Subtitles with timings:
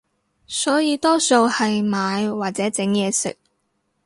[0.47, 3.37] 所以多數係買或者整嘢食